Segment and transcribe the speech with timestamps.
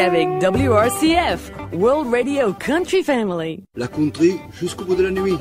[0.00, 3.62] avec WRCF, World Radio Country Family.
[3.76, 5.36] La country jusqu'au bout de la nuit.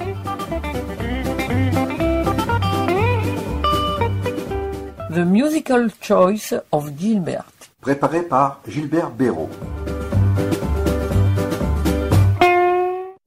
[5.14, 7.46] The Musical Choice of Gilbert.
[7.80, 9.50] Préparé par Gilbert Béraud.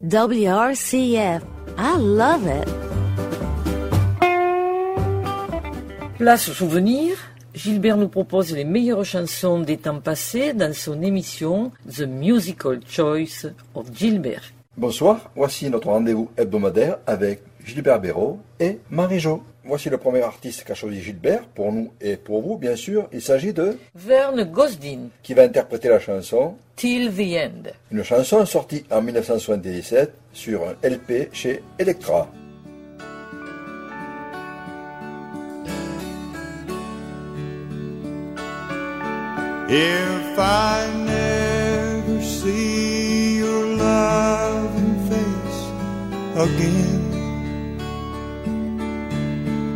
[0.02, 1.42] WRCF.
[1.78, 2.68] I love it.
[6.18, 7.16] Place souvenir,
[7.54, 13.46] Gilbert nous propose les meilleures chansons des temps passés dans son émission The Musical Choice
[13.74, 14.52] of Gilbert.
[14.76, 19.42] Bonsoir, voici notre rendez-vous hebdomadaire avec Gilbert Béraud et Marie-Jo.
[19.64, 23.06] Voici le premier artiste qu'a choisi Gilbert, pour nous et pour vous, bien sûr.
[23.12, 27.70] Il s'agit de Verne Gosdin, qui va interpréter la chanson, Till the End.
[27.92, 32.28] une chanson sortie en 1977 sur un LP chez Electra.
[39.74, 45.60] If I never see your loving face
[46.36, 47.00] again,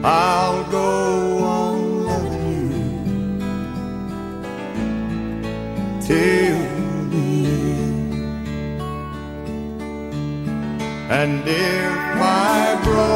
[0.04, 2.70] I'll go on loving you
[6.06, 6.60] till
[7.08, 7.46] the
[7.80, 8.12] end.
[11.10, 13.15] And if my broken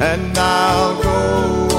[0.00, 1.69] and I'll go.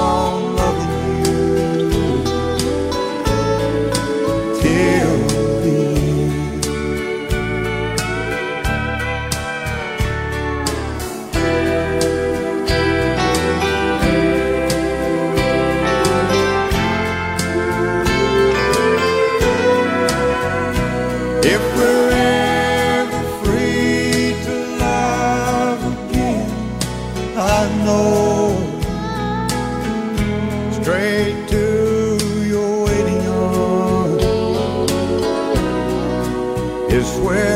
[37.02, 37.51] Is where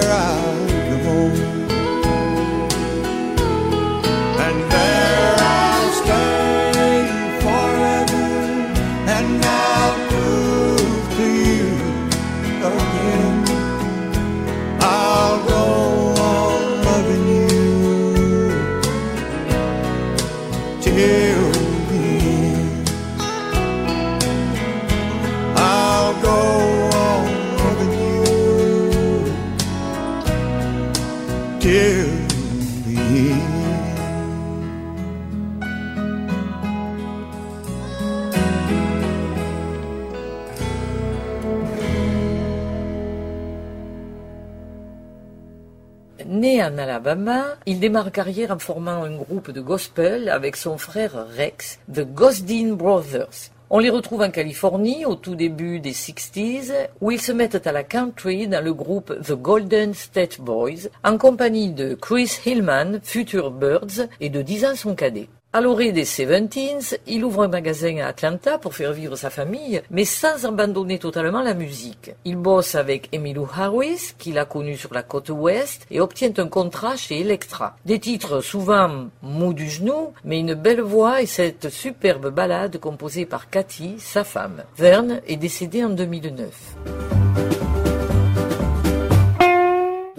[46.27, 51.27] Né en Alabama, il démarre carrière en formant un groupe de gospel avec son frère
[51.37, 53.51] Rex, The Gosdin Brothers.
[53.69, 57.71] On les retrouve en Californie au tout début des 60s, où ils se mettent à
[57.71, 63.51] la country dans le groupe The Golden State Boys, en compagnie de Chris Hillman, Future
[63.51, 65.29] Birds, et de 10 ans son cadet.
[65.55, 69.81] À l'orée des 70s, il ouvre un magasin à Atlanta pour faire vivre sa famille,
[69.89, 72.11] mais sans abandonner totalement la musique.
[72.25, 76.49] Il bosse avec Emmylou Harris, qu'il a connu sur la côte ouest, et obtient un
[76.49, 77.77] contrat chez Electra.
[77.85, 83.25] Des titres souvent mou du genou, mais une belle voix et cette superbe ballade composée
[83.25, 84.61] par Cathy, sa femme.
[84.75, 87.04] Verne est décédé en 2009.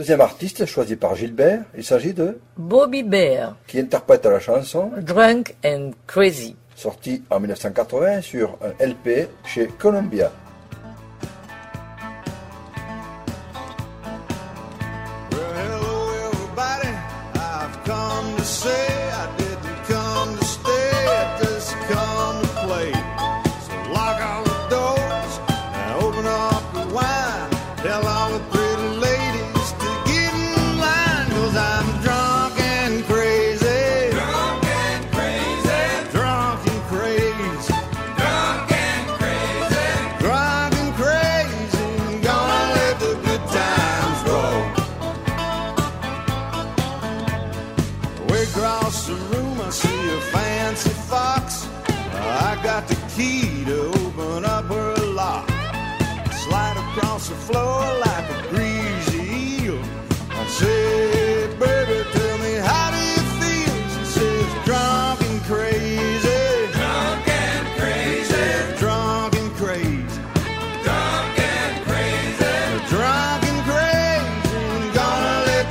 [0.06, 5.56] Deuxième artiste choisi par Gilbert, il s'agit de Bobby Bear, qui interprète la chanson Drunk
[5.64, 6.54] and Crazy.
[6.76, 10.30] sortie en 1980 sur un LP chez Columbia.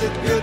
[0.00, 0.35] The good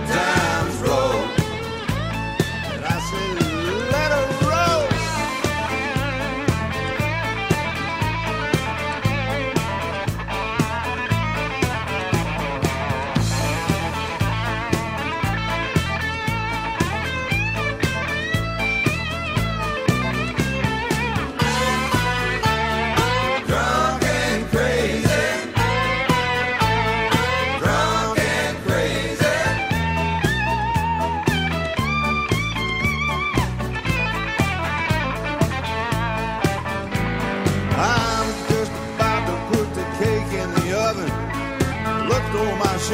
[42.34, 42.90] Estou mais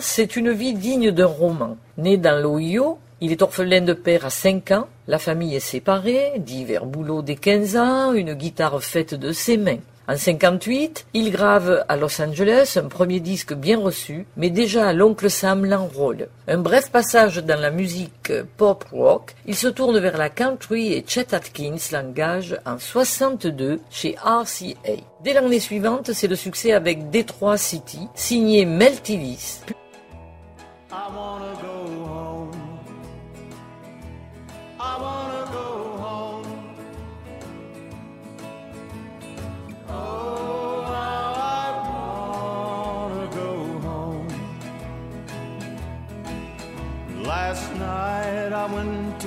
[0.00, 1.76] C'est une vie digne d'un roman.
[1.98, 6.32] Né dans l'Ohio, il est orphelin de père à 5 ans, la famille est séparée,
[6.38, 9.80] divers boulots dès 15 ans, une guitare faite de ses mains.
[10.08, 15.30] En 58, il grave à Los Angeles un premier disque bien reçu, mais déjà l'oncle
[15.30, 16.28] Sam l'enrôle.
[16.48, 21.04] Un bref passage dans la musique pop rock, il se tourne vers la country et
[21.06, 25.02] Chet Atkins l'engage en 62 chez RCA.
[25.22, 29.60] Dès l'année suivante, c'est le succès avec Detroit City, signé Mel Tillis,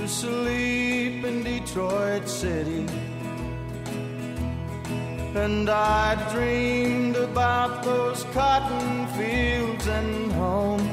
[0.08, 2.86] sleep in Detroit City.
[5.36, 10.88] And I dreamed about those cotton fields and home.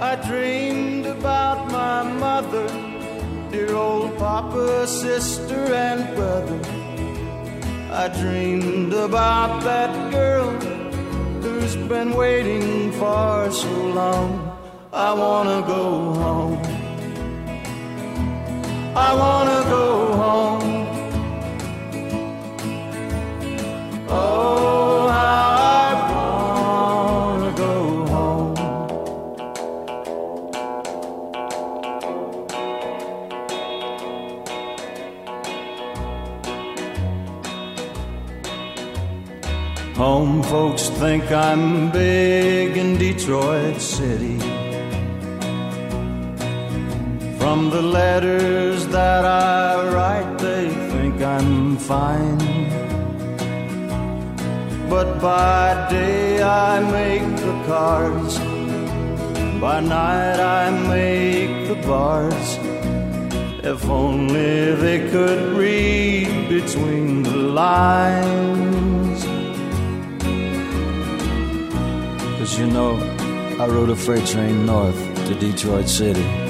[0.00, 2.66] I dreamed about my mother,
[3.50, 6.60] dear old papa, sister, and brother.
[7.92, 10.50] I dreamed about that girl
[11.42, 14.39] who's been waiting for so long.
[15.02, 15.82] I wanna go
[16.22, 16.58] home.
[18.94, 19.86] I wanna go
[20.22, 20.70] home.
[24.10, 27.72] Oh, I wanna go
[28.12, 28.54] home.
[39.96, 44.69] Home folks think I'm big in Detroit City.
[47.40, 52.38] From the letters that I write, they think I'm fine.
[54.90, 58.38] But by day I make the cards,
[59.58, 62.58] by night I make the bars.
[63.64, 69.24] If only they could read between the lines.
[72.38, 72.96] Cause you know,
[73.58, 76.49] I rode a freight train north to Detroit City.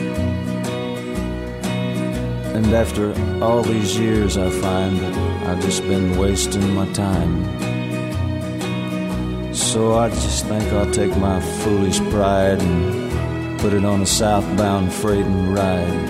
[2.54, 5.16] And after all these years, I find that
[5.48, 7.44] I've just been wasting my time.
[9.54, 14.92] So I just think I'll take my foolish pride and put it on a southbound
[14.92, 16.08] freight and ride.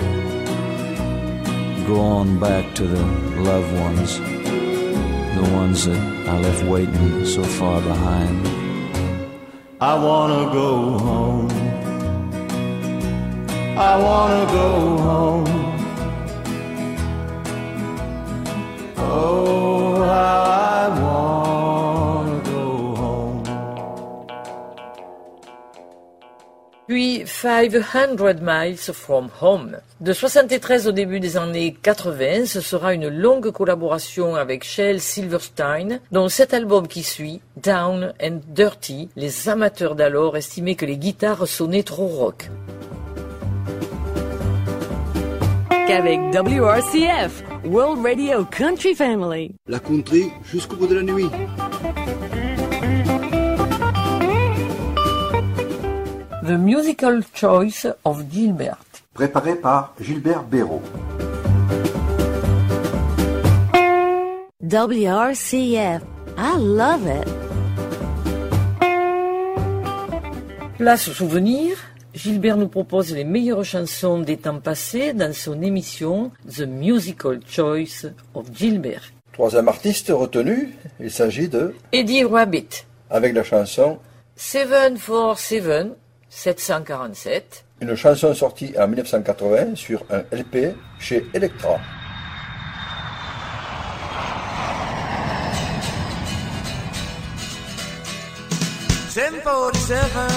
[1.85, 3.03] Go on back to the
[3.41, 8.47] loved ones, the ones that I left waiting so far behind.
[9.79, 11.51] I wanna go home.
[13.77, 15.60] I wanna go home.
[26.91, 29.77] Puis 500 Miles from Home.
[30.01, 36.01] De 73 au début des années 80, ce sera une longue collaboration avec Shel Silverstein,
[36.11, 41.47] dont cet album qui suit, Down and Dirty, les amateurs d'alors estimaient que les guitares
[41.47, 42.49] sonnaient trop rock.
[45.89, 49.55] Avec WRCF, World Radio Country Family.
[49.65, 51.29] La country jusqu'au bout de la nuit.
[56.43, 58.79] The Musical Choice of Gilbert.
[59.13, 60.81] Préparé par Gilbert Béraud.
[64.63, 66.01] WRCF.
[66.39, 67.27] I love it.
[70.79, 71.77] Place au souvenir,
[72.15, 78.07] Gilbert nous propose les meilleures chansons des temps passés dans son émission The Musical Choice
[78.33, 79.11] of Gilbert.
[79.33, 83.99] Troisième artiste retenu, il s'agit de, Eddie Rabbit, avec la chanson,
[84.37, 86.00] 747,
[86.33, 91.77] 747, une chanson sortie en 1980 sur un LP chez Electra.
[99.09, 100.29] Seven forty-seven,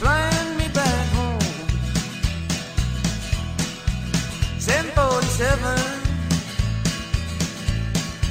[0.00, 1.38] flying me back home.
[4.58, 5.78] Seven forty-seven,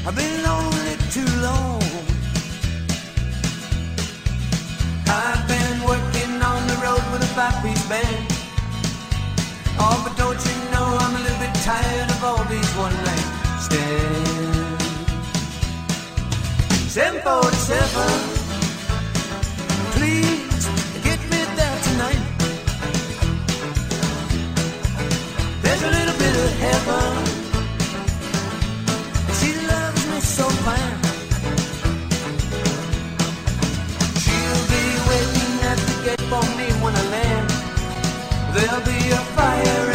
[0.06, 1.85] I've been lonely too long.
[7.90, 8.28] Band.
[9.80, 14.84] Oh, but don't you know I'm a little bit tired of all these one-night stands.
[16.94, 18.35] 747 Please
[38.66, 39.95] There'll be a fire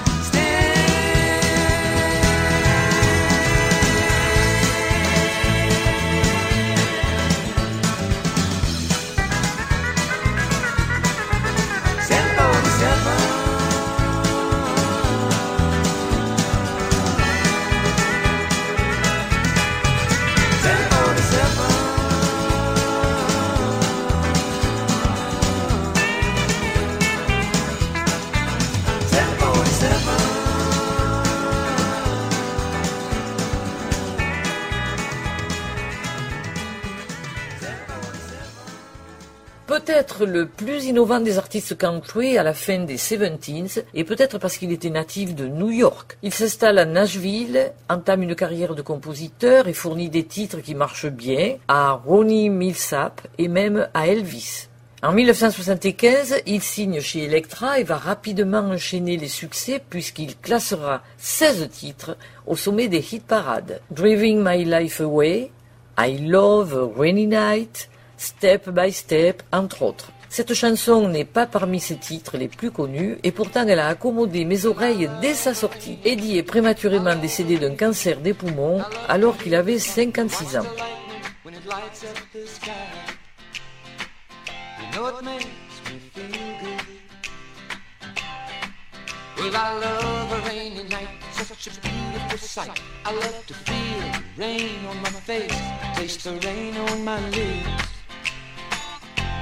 [40.25, 44.71] Le plus innovant des artistes country à la fin des 70s, et peut-être parce qu'il
[44.71, 46.17] était natif de New York.
[46.21, 51.09] Il s'installe à Nashville, entame une carrière de compositeur et fournit des titres qui marchent
[51.09, 54.67] bien à Ronnie Millsap et même à Elvis.
[55.01, 61.69] En 1975, il signe chez Elektra et va rapidement enchaîner les succès puisqu'il classera 16
[61.71, 63.81] titres au sommet des hit parades.
[63.89, 65.51] Driving My Life Away,
[65.97, 67.89] I Love Rainy Night,
[68.21, 70.11] Step by Step, entre autres.
[70.29, 74.45] Cette chanson n'est pas parmi ses titres les plus connus et pourtant elle a accommodé
[74.45, 75.97] mes oreilles dès sa sortie.
[76.05, 80.65] Eddie est prématurément décédé d'un cancer des poumons alors qu'il avait 56 ans.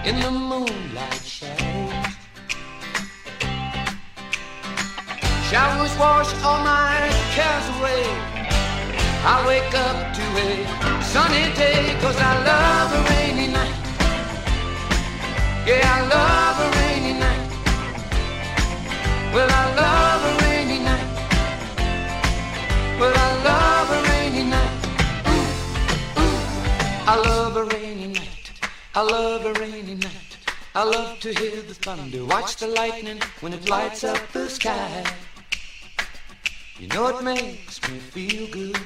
[0.06, 1.94] In the moonlight shadows.
[5.50, 8.06] Showers wash all my cares away.
[9.25, 13.75] I wake up to a sunny day cause I love a rainy night.
[15.68, 17.50] Yeah, I love a rainy night.
[19.34, 19.99] Well, I love
[29.00, 30.38] I love a rainy night.
[30.75, 35.06] I love to hear the thunder, watch the lightning when it lights up the sky.
[36.77, 38.77] You know it makes me feel good.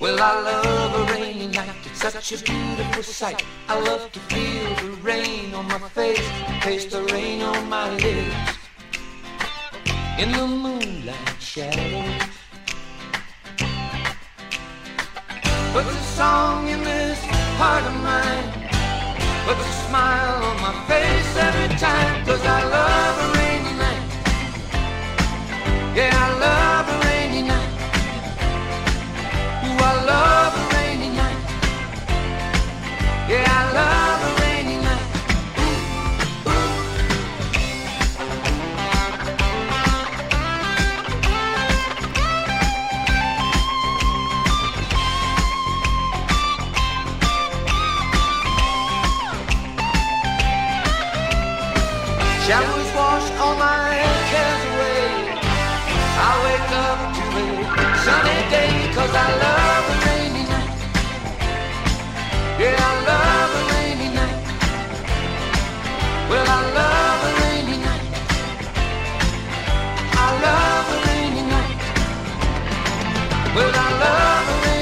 [0.00, 1.76] Well, I love a rainy night.
[1.84, 3.44] It's such a beautiful sight.
[3.68, 6.26] I love to feel the rain on my face,
[6.62, 8.56] taste the rain on my lips.
[10.18, 12.22] In the moonlight shadows.
[15.74, 16.97] Puts a song in this
[17.60, 18.46] heart of mine.
[19.46, 22.24] Puts a smile on my face every time.
[22.24, 24.10] Cause I love a rainy night.
[25.96, 26.67] Yeah, I love
[52.48, 53.92] Showers wash all my
[54.30, 55.04] cares away.
[56.26, 57.40] I wake up to
[57.76, 60.72] a sunny day cause I love a rainy night.
[62.58, 64.40] Yeah, I love a rainy night.
[66.30, 68.06] Well, I love a rainy night.
[70.24, 71.80] I love a rainy night.
[73.54, 74.77] Well, I love a rainy night.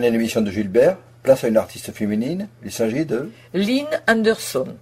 [0.00, 2.48] Terminer l'émission de Gilbert, place à une artiste féminine.
[2.64, 4.76] Il s'agit de Lynn Anderson.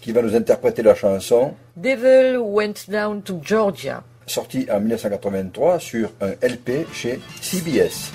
[0.00, 4.02] qui va nous interpréter la chanson Devil Went Down to Georgia.
[4.26, 8.12] sortie en 1983 sur un LP chez CBS.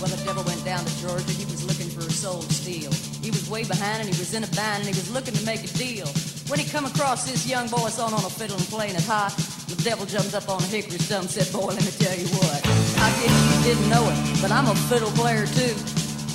[0.00, 1.32] Well, the devil went down to Georgia.
[1.32, 3.07] He was looking for a soul to steal.
[3.28, 5.44] He was way behind and he was in a bind and he was looking to
[5.44, 6.06] make a deal.
[6.48, 9.36] When he come across this young boy sawing on a fiddle and playing it hot,
[9.68, 12.24] the devil jumps up on a hickory stump and said, Boy, let me tell you
[12.40, 12.56] what.
[12.64, 15.76] I guess you didn't know it, but I'm a fiddle player too.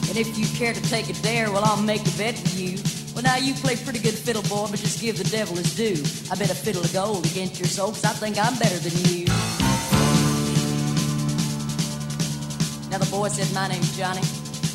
[0.05, 2.77] And if you care to take a dare, well, I'll make a bet with you.
[3.15, 5.97] Well, now you play pretty good fiddle, boy, but just give the devil his due.
[6.29, 8.93] I bet a fiddle of gold against your soul, 'cause I think I'm better than
[9.09, 9.25] you.
[12.93, 14.21] Now the boy said, My name's Johnny,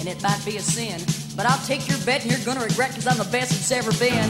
[0.00, 0.98] and it might be a sin,
[1.38, 3.94] but I'll take your bet and you're gonna regret because I'm the best it's ever
[4.02, 4.26] been.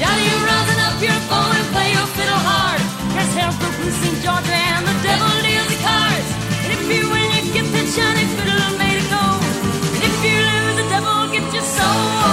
[0.00, 2.80] Johnny, you're rousing up your bow and play your fiddle hard.
[3.12, 6.28] Cause hell's broke loose in Georgia and the devil deals the cards.
[6.64, 9.44] And if you win, you get the Johnny fiddle made of gold.
[9.92, 12.27] And if you lose, the devil gets your soul.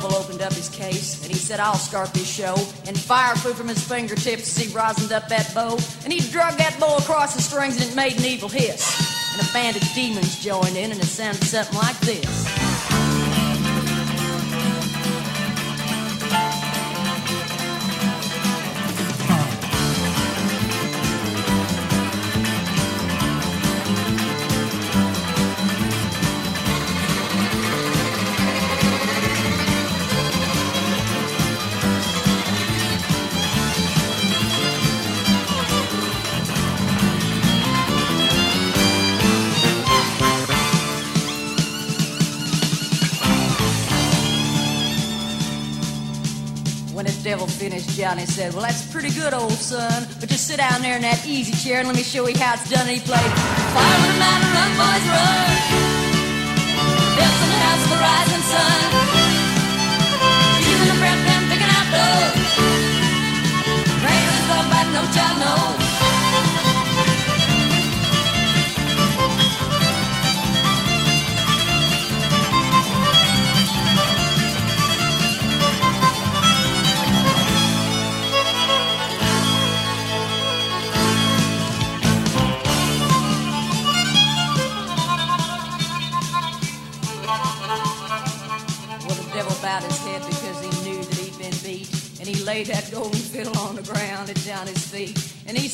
[0.00, 2.56] Devil opened up his case and he said, I'll start this show.
[2.88, 5.78] And fire flew from his fingertips as he rosined up that bow.
[6.02, 8.82] And he drug that bow across the strings and it made an evil hiss.
[9.38, 12.63] And a band of demons joined in and it sounded something like this.
[47.42, 50.06] Finished, Johnny said, Well, that's pretty good, old son.
[50.20, 52.54] But just sit down there in that easy chair and let me show you how
[52.54, 52.86] it's done.
[52.86, 53.30] And he played
[53.74, 54.23] Fire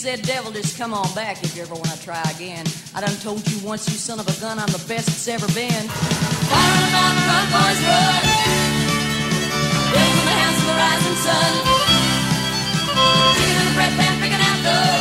[0.00, 2.64] said, Devil, just come on back if you ever want to try again.
[2.94, 5.46] I done told you once, you son of a gun, I'm the best it's ever
[5.52, 5.68] been.
[5.68, 8.24] Fire on the mountain, boys, run.
[9.92, 11.52] In the hands of the rising sun.
[13.36, 14.99] Singing in the breath and picking out dough.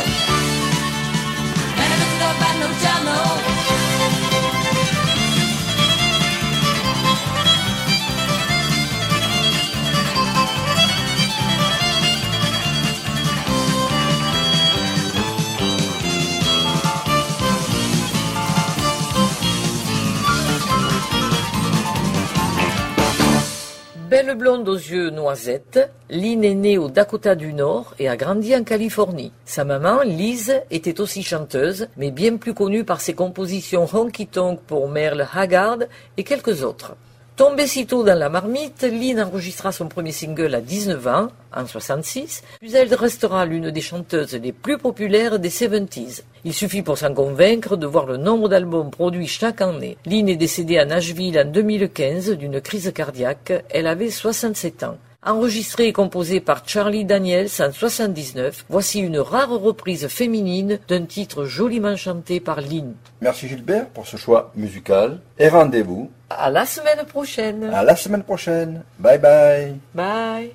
[24.22, 28.54] Belle blonde aux yeux noisettes, Lynn est née au Dakota du Nord et a grandi
[28.54, 29.32] en Californie.
[29.46, 34.60] Sa maman, Liz, était aussi chanteuse, mais bien plus connue par ses compositions honky tonk
[34.66, 35.78] pour Merle Haggard
[36.18, 36.96] et quelques autres.
[37.40, 41.66] Tombée si tôt dans la marmite, Lynn enregistra son premier single à 19 ans, en
[41.66, 46.20] 66, puis elle restera l'une des chanteuses les plus populaires des 70s.
[46.44, 49.96] Il suffit pour s'en convaincre de voir le nombre d'albums produits chaque année.
[50.04, 53.64] Lynn est décédée à Nashville en 2015 d'une crise cardiaque.
[53.70, 54.98] Elle avait 67 ans.
[55.22, 61.44] Enregistrée et composée par Charlie Daniels en 79, voici une rare reprise féminine d'un titre
[61.44, 62.94] joliment chanté par Lynn.
[63.20, 67.64] Merci Gilbert pour ce choix musical et rendez-vous À la semaine prochaine.
[67.64, 68.82] à la semaine prochaine.
[68.98, 69.74] Bye bye.
[69.94, 70.52] Bye.